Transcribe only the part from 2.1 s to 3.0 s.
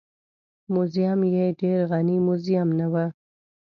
موزیم نه و.